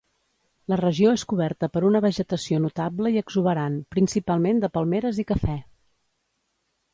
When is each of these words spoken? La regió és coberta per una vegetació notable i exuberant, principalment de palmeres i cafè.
La 0.71 0.77
regió 0.79 1.09
és 1.17 1.25
coberta 1.33 1.69
per 1.75 1.83
una 1.89 2.01
vegetació 2.05 2.61
notable 2.63 3.11
i 3.17 3.19
exuberant, 3.23 3.77
principalment 3.97 4.63
de 4.65 4.71
palmeres 4.79 5.21
i 5.27 5.29
cafè. 5.35 5.61